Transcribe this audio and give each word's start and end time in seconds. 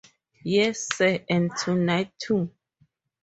Yes, 0.43 0.87
sir, 0.97 1.19
and 1.29 1.55
tonight, 1.55 2.11
too. 2.17 2.49